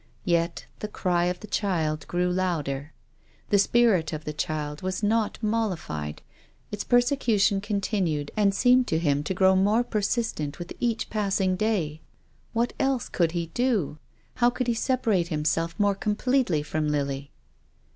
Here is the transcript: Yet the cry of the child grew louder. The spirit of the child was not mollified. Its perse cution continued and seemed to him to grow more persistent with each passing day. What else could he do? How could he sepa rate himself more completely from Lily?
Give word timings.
Yet 0.25 0.65
the 0.79 0.87
cry 0.87 1.25
of 1.25 1.41
the 1.41 1.47
child 1.47 2.07
grew 2.07 2.27
louder. 2.31 2.91
The 3.51 3.59
spirit 3.59 4.13
of 4.13 4.25
the 4.25 4.33
child 4.33 4.81
was 4.81 5.03
not 5.03 5.37
mollified. 5.43 6.23
Its 6.71 6.83
perse 6.83 7.11
cution 7.11 7.61
continued 7.61 8.31
and 8.35 8.51
seemed 8.51 8.87
to 8.87 8.97
him 8.97 9.21
to 9.21 9.35
grow 9.35 9.55
more 9.55 9.83
persistent 9.83 10.57
with 10.57 10.73
each 10.79 11.11
passing 11.11 11.55
day. 11.55 12.01
What 12.51 12.73
else 12.79 13.09
could 13.09 13.33
he 13.33 13.51
do? 13.53 13.99
How 14.41 14.49
could 14.49 14.65
he 14.65 14.73
sepa 14.73 15.05
rate 15.05 15.27
himself 15.27 15.79
more 15.79 15.93
completely 15.93 16.63
from 16.63 16.87
Lily? 16.87 17.29